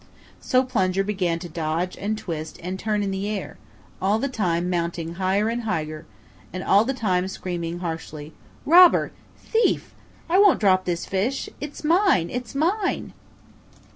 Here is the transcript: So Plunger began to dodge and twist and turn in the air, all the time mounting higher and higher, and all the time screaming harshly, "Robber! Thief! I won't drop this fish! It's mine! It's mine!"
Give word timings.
So 0.39 0.63
Plunger 0.63 1.03
began 1.03 1.37
to 1.37 1.47
dodge 1.47 1.95
and 1.95 2.17
twist 2.17 2.57
and 2.63 2.79
turn 2.79 3.03
in 3.03 3.11
the 3.11 3.29
air, 3.29 3.59
all 4.01 4.17
the 4.17 4.27
time 4.29 4.67
mounting 4.67 5.13
higher 5.21 5.47
and 5.47 5.61
higher, 5.61 6.07
and 6.51 6.63
all 6.63 6.83
the 6.85 6.93
time 6.95 7.27
screaming 7.27 7.81
harshly, 7.81 8.33
"Robber! 8.65 9.11
Thief! 9.37 9.93
I 10.27 10.39
won't 10.39 10.59
drop 10.59 10.85
this 10.85 11.05
fish! 11.05 11.51
It's 11.59 11.83
mine! 11.83 12.31
It's 12.31 12.55
mine!" 12.55 13.13